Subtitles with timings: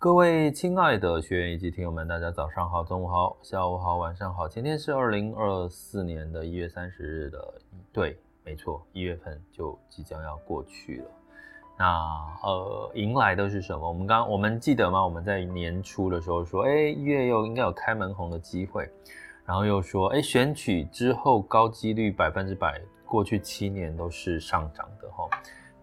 [0.00, 4.46] 各位亲爱的学员以及听友们，大家早上好、中午好、下午好、晚上好。
[4.46, 7.54] 今天是二零二四年的一月三十日的，
[7.92, 11.10] 对，没错，一月份就即将要过去了。
[11.76, 11.84] 那
[12.44, 13.88] 呃，迎来的是什么？
[13.88, 15.04] 我们刚我们记得吗？
[15.04, 18.88] 我们在年初的时候说，哎，一月又应该有开门红的机会。
[19.44, 25.28] 然后又说，哎，选举之后高几率百分之百，过去七年都是上涨的哈。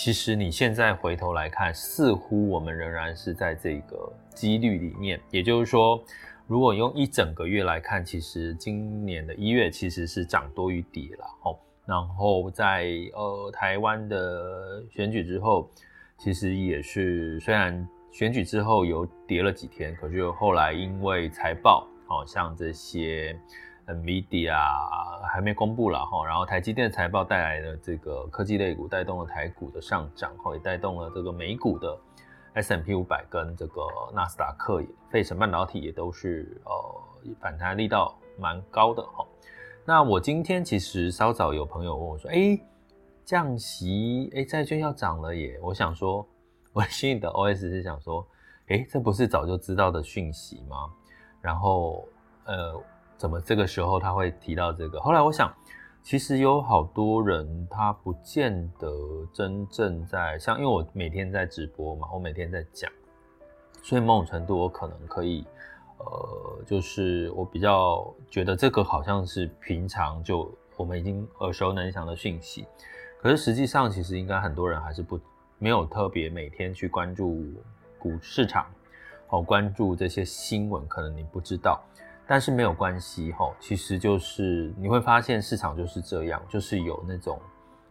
[0.00, 5.20] 其实你现在回头来看，似乎我们仍然是在这个几率里面。
[5.32, 6.00] 也就是说，
[6.46, 11.26] 如果用一整个月来看，其实今年的一月其实是涨多于跌了。
[11.84, 15.68] 然后在呃台湾的选举之后，
[16.16, 21.88] 其实也是虽然选举之后有跌了几天，可是后来因为财报。
[22.10, 23.38] 好像这些
[23.88, 24.54] NVIDIA
[25.32, 31.98] 还没公布了哈，然后台积电财报带来的这个科技类股带动了台股的上涨，后也带动了这个美股的
[32.54, 33.82] S M P 五百跟这个
[34.14, 39.24] 纳斯达克也费城半导体也都是呃反弹力道蛮高的哈。
[39.84, 42.60] 那我今天其实稍早有朋友问我说，哎，
[43.24, 45.58] 降息，哎，债券要涨了耶。
[45.62, 46.26] 我想说，
[46.74, 48.26] 我心里的 OS 是想说，
[48.68, 50.90] 哎，这不是早就知道的讯息吗？
[51.40, 52.06] 然后，
[52.44, 52.78] 呃，
[53.18, 55.00] 怎么这个时候他会提到这个？
[55.00, 55.52] 后来我想，
[56.04, 58.88] 其实有好多人他不见得
[59.32, 62.90] 真正在像，因为我每天在直播嘛，我每天在讲，
[63.82, 65.44] 所以某种程度我可能可以，
[65.98, 72.66] 呃，就是我比较觉得这个好像是平常就我们已经耳熟能详的讯息，
[73.20, 75.18] 可是实际上其实应该很多人还是不
[75.58, 77.44] 没有特别每天去关注
[77.98, 78.64] 股市场。
[79.26, 81.82] 好，关注这些新闻，可能你不知道，
[82.28, 83.50] 但是没有关系哈。
[83.58, 87.40] 其实就是你会发现市场就是这样，就是有那种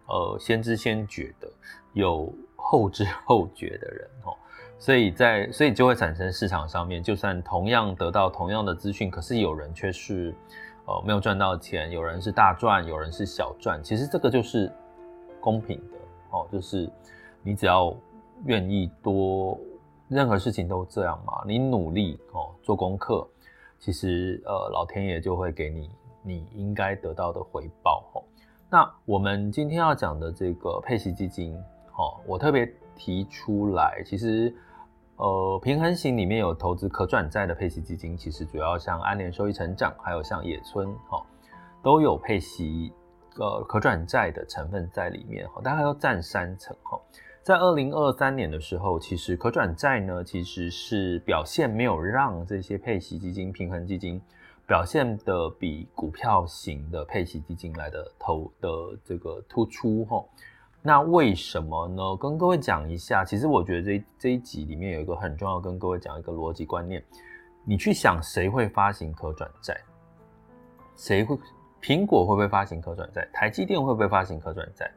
[0.06, 1.52] 呃先知先觉的，
[1.94, 4.32] 有后知后觉的人哈。
[4.80, 10.34] 所以在所以就会产生市场上面，就算同样得到同样的资讯，可是有人却是
[10.86, 13.84] 呃没有赚到钱，有人是大赚，有人是小赚。
[13.84, 14.72] 其实这个就是
[15.42, 15.98] 公平的
[16.30, 16.88] 哦，就是
[17.42, 17.94] 你只要
[18.46, 19.60] 愿意多。
[20.10, 23.28] 任何事情都这样嘛，你努力哦，做功课，
[23.80, 25.90] 其实呃，老天爷就会给你
[26.22, 28.24] 你应该得到的回报哦。
[28.70, 31.56] 那我们今天要讲的这个配息基金
[31.96, 34.54] 哦，我特别提出来，其实
[35.16, 41.24] 呃，平衡型里面有投资可转债的配息基金，其实主要像安联收益成长，还有像野村哈，
[41.82, 42.92] 都有配息
[43.38, 47.00] 呃可转债的成分在里面哈，大概都占三成哈。
[47.48, 54.22] 在二零二三年的时候，其实可转债呢，其实是表现没有让这些配息基金、平衡基金
[54.68, 58.70] 表现的比股票型的配息基金来的投的
[59.02, 60.26] 这个突出齁。
[60.82, 62.18] 那为什么呢？
[62.18, 67.02] 跟各位讲一下，其实我觉得这这一集里面有一个很重要，跟各位讲一个逻辑观念。
[67.64, 69.80] 你去想，谁会发行可转债？
[70.98, 71.40] 谁会？
[71.82, 73.26] 苹果会不会发行可转债？
[73.32, 74.92] 台积电会不会发行可转债？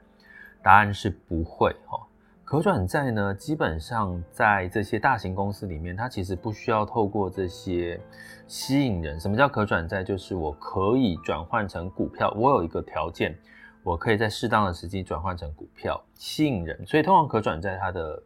[0.65, 2.10] 答案是不会齁。
[2.51, 8.01] 可转债呢，基本上在这些大型公司里面，它其实不需要透过这些
[8.49, 9.21] 吸引人。
[9.21, 10.03] 什么叫可转债？
[10.03, 13.39] 就是我可以转换成股票，我有一个条件，
[13.85, 16.85] 我可以在适当的时机转换成股票，吸引人。
[16.85, 18.21] 所以通常可转债它的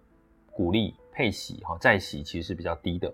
[0.50, 3.08] 股利配息哈债息其实是比较低的，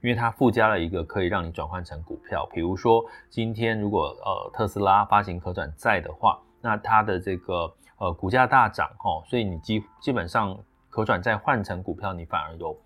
[0.00, 2.48] 因为它附加了一个可以让你转换成股票。
[2.54, 7.72] 比如说今天如果呃特斯拉发行可转债的话，那它的这个。
[7.96, 10.58] 呃，股价大涨哦，所以你基基本上
[10.90, 12.76] 可转债换成股票，你反而有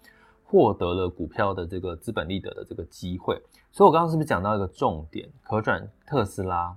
[0.44, 3.34] 获得了股票的这个资本利得的这个机会。
[3.72, 5.26] 所以我刚刚是不是讲到一个重点？
[5.42, 6.76] 可转特斯拉，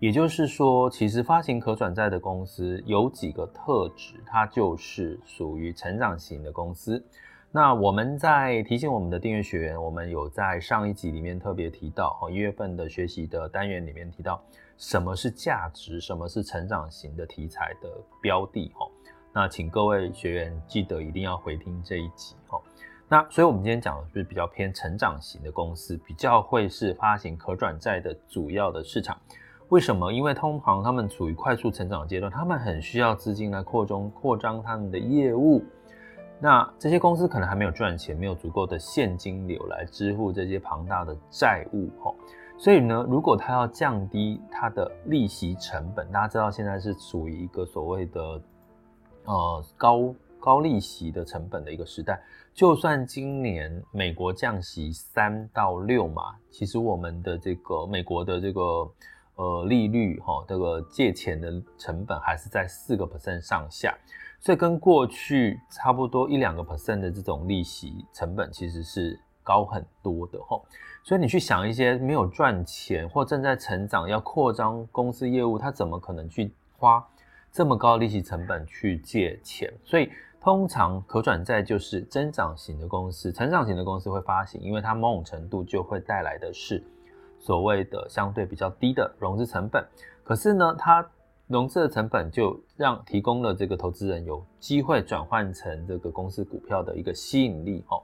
[0.00, 7.02] 也就是说，其实发行可转债的公司有几个特质，它就是属于成长型的公司。
[7.50, 14.40] 那我们在提醒我们的订阅学员，我们有在上一集里面特别提到，哦，一月份的学习的单元里面提到。
[14.76, 16.00] 什么是价值？
[16.00, 17.90] 什么是成长型的题材的
[18.22, 18.70] 标的？
[18.76, 18.86] 哈，
[19.32, 22.60] 那请各位学员记得一定要回听这一集哈。
[23.08, 29.18] 那所以我们今天讲的是比较偏成长型的公司，比较会是发行可转债的主要的市场。
[29.70, 30.12] 为什么？
[30.12, 35.64] 因为通常他们处于快速成长阶段，他们很需要资金来扩充扩张他们的业务。
[36.40, 42.14] 那这些公司可能还没有赚钱，没有足够的现金流来支付这些庞大的债务，吼。
[42.56, 48.42] 所以呢，如果他要降低他的利息成本，大家知道现在是属于一个所谓的
[49.24, 52.20] 呃高高利息的成本的一个时代。
[52.52, 58.60] 就算今年美国降息三到六嘛，其实我们的这个美国的这个
[59.36, 63.96] 呃利率哈，这个借钱的成本还是在四个 percent 上下，
[64.40, 70.60] 所以跟过去差不多一两个 percent 的这种利息成本其实是高很多的哈。
[71.02, 77.04] 所以你去想一些没有赚钱或正在成长要扩张公司业务，他怎么可能去花
[77.50, 79.72] 这么高利息成本去借钱？
[79.82, 86.82] 所以通常可转债就是增长型的公司，成长型的公司会发行，因为它某种程度就会带来的是
[87.38, 89.84] 所谓的相对比较低的融资成本。
[90.22, 91.04] 可是呢，它
[91.48, 98.00] 融资的成本就让提供了这个投资人有机会转换成这个公司股票的一个吸引力哦。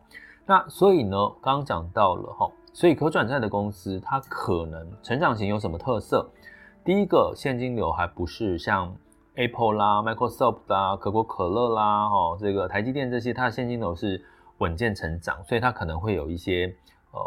[0.47, 2.51] 那所以呢，刚刚讲到了哈。
[2.73, 6.29] 所以可转债的公司，它可能成长型有什么特色？
[6.85, 8.97] 第一个，现金流还不是像
[9.37, 14.21] Apple 啦、Microsoft 啦、可口可乐啦、哈这个台积电这些，它的现金流是
[14.59, 16.75] 稳健成长，所以它可能会有一些
[17.13, 17.21] 呃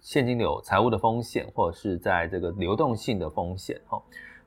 [0.00, 4.00] 现金流财务的风险，或者是在这个流动性的风险哈。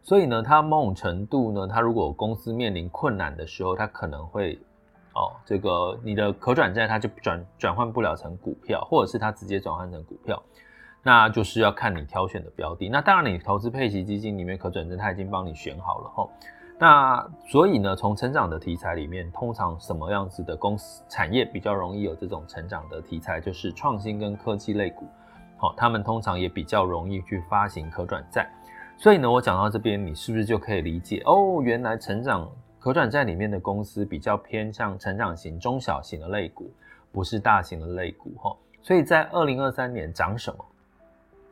[0.04, 4.60] 所以呢，它某种程度呢，它如果公司面临困难的时候，它可能会。
[5.16, 10.42] 哦，这个你的可转债它就转转换不了成股票，或者是它直接转换成股票，
[11.04, 12.90] 那就是要看你挑选的标的。
[12.90, 16.28] 那当然，你投资配息基金里面可转债它已经帮你选好了齁。
[16.80, 25.06] 那所以呢，从成长的题材里面，通常什么样子的公司产业比较容易有这种成长的题材，就是创新跟科技类股。
[25.58, 28.50] 好，他们通常也比较容易去发行可转债。
[28.98, 31.62] 所以呢，我讲到这边，你是不是就可以理解哦？
[31.62, 32.50] 原来成长。
[32.80, 36.70] 可转债里面的公司比较偏向成长型、中小型的类股，
[37.14, 38.54] 不是大型的类股哈。
[38.82, 40.66] 所以在二零二三年涨什么？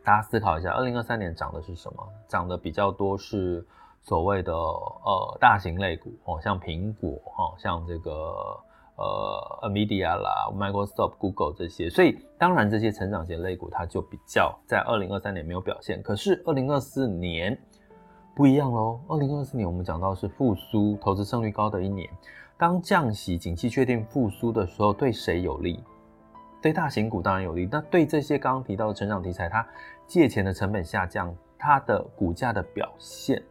[0.04, 2.06] 大家思考一下，二零二三年涨的是什么？
[2.28, 3.66] 涨的比较多是
[4.02, 8.60] 所谓的呃大型类股哦，像苹果哈，像这个
[8.96, 11.90] 呃 Nvidia 啦、Microsoft、Google 这些。
[11.90, 17.58] 所以当然这些成长型类股它就比较在二零二三年没有表现，可是二零二四年。
[18.34, 18.98] 不一样喽。
[19.10, 22.10] 二零二四年我们讲到是复苏、投资胜率高的一年。
[22.58, 25.84] 当降息、景气确定复苏的时候，对谁有利？
[26.62, 27.68] 对大型股当然有利。
[27.70, 29.68] 那对这些刚刚提到的成长题材，它
[30.08, 33.44] 借钱的成本下降，它的股价的表现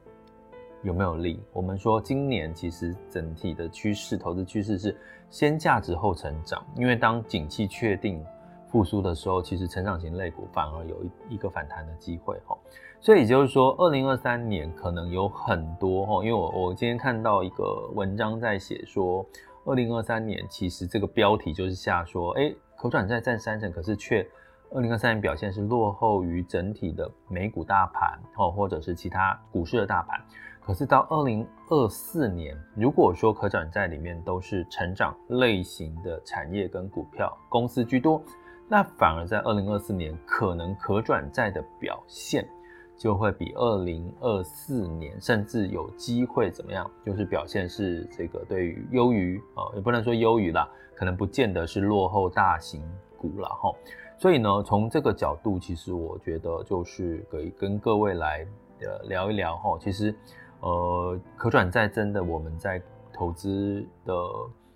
[0.82, 1.42] 有没有利？
[1.52, 4.96] 我们说今年其实整体的趋势，投资趋势是
[5.28, 8.24] 先价值后成长，因为当景气确定。
[8.72, 12.56] 复苏的时候，其实成长型类股反而有一一个反弹的机会哈，
[13.00, 19.26] 所以也就是说，二零二三年可能有很多哈，因为我我今天看到一个文章在写说，
[19.64, 24.24] 二零二三年其实这个标题就是下说，哎，可转债占三成，可是却
[24.70, 30.16] 二零二三年表现是落后于整体的美股大盘哦，或者是其他股市的大盘，
[30.60, 38.22] 可是到二零二四年，如果说可转债里面都是成长类型的产业跟股票公司居多。
[38.68, 42.48] 那反而在二零二四年，可能可转债的表现
[42.96, 46.88] 就会比二零二四年，甚至有机会怎么样？
[47.04, 52.80] 就是表现是这个对于优于啊，也不能说优于啦，可能不见得是落后大型
[53.18, 53.72] 股了哈。
[54.16, 58.46] 所以呢，从这个角度，其实我觉得就是可以跟各位来
[58.82, 59.76] 呃聊一聊哈。
[59.80, 60.14] 其实
[60.60, 62.80] 呃，可转债真的我们在
[63.12, 64.14] 投资的。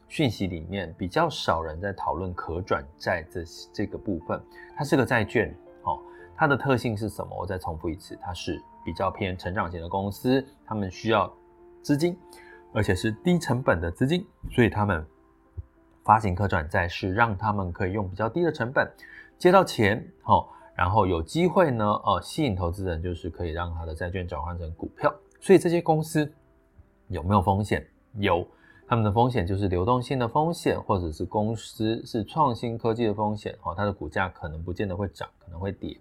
[0.06, 4.40] 讯息里面比较少人在讨论可转债这这个部分，
[4.76, 5.98] 它是个债券，哦，
[6.36, 7.36] 它的特性是什么？
[7.36, 11.32] 我再重复一次，它是比较偏成长型的公司，他们需要
[11.82, 12.16] 资金，
[12.72, 15.04] 而且是低成本的资金，所以他们
[16.04, 18.88] 发行可转债是让他们可以用比较低的成本
[19.36, 25.12] 借到钱，哦，然后有机会呢，呃，吸引投资人，就是可以让他的债券转换成股票。
[25.44, 26.32] 所以这些公司
[27.08, 27.86] 有没有风险？
[28.14, 28.48] 有。
[28.88, 35.94] 他们的风险就是流动性的风险，或者是公司是创新科技的风险，哦，它的股价可能不见得会涨，可能会跌。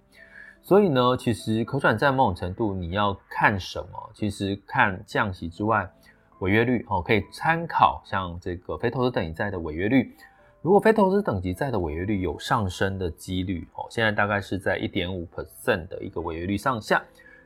[0.62, 4.12] 所以呢，其实可转债某种程度你要看什么？
[4.14, 5.92] 其实看降息之外，
[6.40, 10.16] 违约率，哦，可以参考像这个非投资等级债的违约率。
[10.62, 17.04] 如果非投资等级债的违约率有上升的几率，哦，现在大概是在一点五 percent 的一个违约率上下。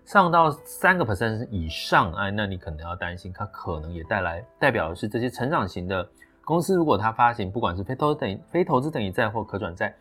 [0.07, 6.09] 上到三个 percent 以上，哎，那你可能要担心，它可能也带来代表的是这些成长型的
[6.45, 9.93] 公司，如果它发行不管是非投等非投资等级债或可转债，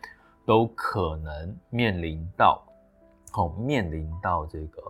[0.45, 2.63] 都可能面临到，
[3.33, 4.81] 哦，面临到这个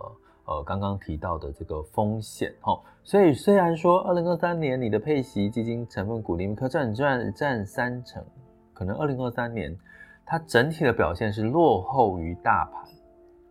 [0.44, 2.80] 呃刚刚提到的这个风险哦。
[3.02, 8.24] 所以虽然说二零二三年你的配息基金成分股里面可转赚占三成，
[8.72, 9.76] 可能二零二三年
[10.24, 12.84] 它整体的表现是落后于大盘。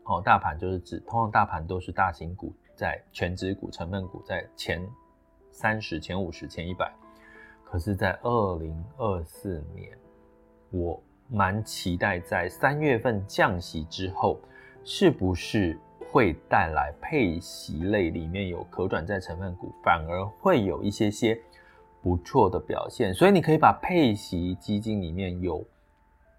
[0.08, 4.82] 哦，大盘就是指通常大盘都是大型股在全指股成分股在前
[5.52, 6.90] 三十、前五十、前一百，
[7.66, 9.98] 可是，在二零二四年，
[10.72, 14.40] 我蛮期待在三月份降息之后，
[14.86, 15.78] 是不是
[16.10, 21.38] 会带来配息类里面有可转债成分股，反而会有一些些
[22.02, 23.14] 不错的表现。
[23.14, 25.62] 所以你可以把配息基金里面有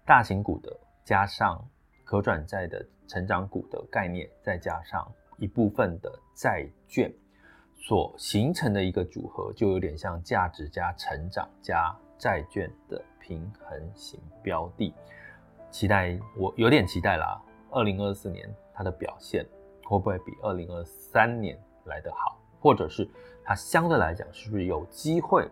[0.07, 1.63] 大型股的加上
[2.03, 2.83] 可转债的。
[3.09, 7.11] 成长股的概念，再加上一部分的债券
[7.75, 14.93] 所形成的一个组合，就有点像价值加成长加债券的平衡型标的。
[15.71, 19.43] 期待，我有点期待啦，二零二四年它的表现
[19.83, 23.09] 会不会比二零二三年来得好，或者是
[23.43, 25.49] 它相对来讲是不是有机会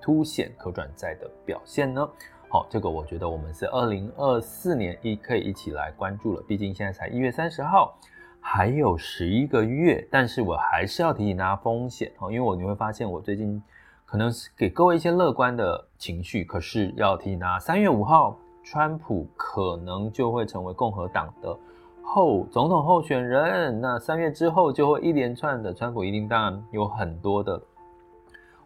[0.00, 2.06] 凸显可转债的表现呢？
[2.50, 6.42] 好，这个我觉得我们是二零二四年一可以一起来关注了。
[6.48, 7.94] 毕竟现在才一月三十号，
[8.40, 10.08] 还有十一个月。
[10.10, 13.62] 但是我还是要提醒大家风险哦，因为我你会发现我最近
[14.06, 21.54] 可能是给各位一些乐观的情绪，可是要提醒大家，三月五号，川普可能就会成为共和党的
[22.02, 23.78] 后总统候选人。
[23.78, 27.60] 那三月之后就会一连串的川普一定当然有很多的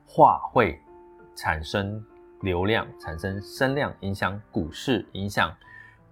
[0.06, 0.80] 话会
[1.34, 2.00] 产生。
[2.42, 5.52] 流量产生声量，影响股市，影响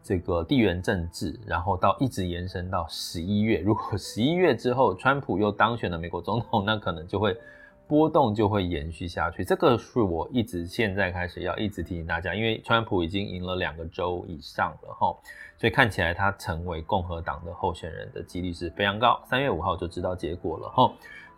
[0.03, 3.61] 这个地缘政治，然后到一直延伸到十一月。
[3.61, 7.37] 如果 十一月之后，川普又当选了美国总统，那可能就会
[7.87, 9.45] 波动就会延续下去。
[9.45, 15.15] 这个是我一直现在开始要一直提醒大家，因为川普已经赢了两个州以上了哈，
[15.59, 19.21] 所以看起来他成为共和党的候选人的几率是非常高。
[19.29, 20.93] 三月五号就知道结果了哈。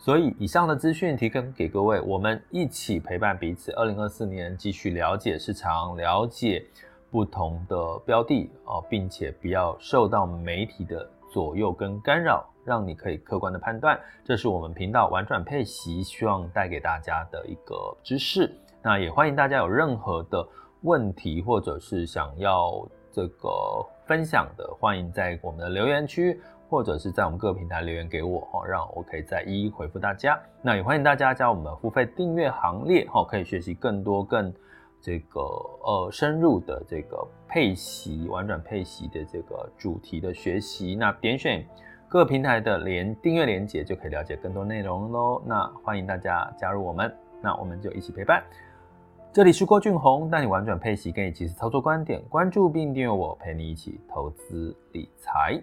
[0.04, 3.70] 所以，以上的资讯提供给各位，我们一起陪伴彼此。
[3.70, 6.66] 二零二四年继续了解市场，了解
[7.08, 13.96] 不同的标的哦，并且不要受到媒体的左右跟干扰，让你可以客观的判断。
[14.24, 18.52] 这是我们频道玩转配息希望带给大家的一个知识。
[18.82, 20.44] 那也欢迎大家有任何的
[20.80, 23.48] 问题，或者是想要这个
[24.04, 26.40] 分享的，欢迎在我们的留言区。
[26.72, 30.40] 或者是在我们各个平台留言给我哈，让我可以再一一回复大家。
[30.62, 34.50] 那也欢迎大家加我们付费订阅行列哈，可以学习更多更
[34.98, 35.40] 这个
[35.84, 40.94] 呃深入的这个配息、玩转配息的这个主题的学习。
[40.94, 41.62] 那点选
[42.08, 45.42] 各个平台的连订阅连接，就可以了解更多内容喽。
[45.44, 48.42] 那欢迎大家加入我们，那我们就一起陪伴。
[49.30, 55.62] 这里是郭俊宏，带你玩转配息，跟你及时操作观点，关注并订阅我，陪你一起投资理财。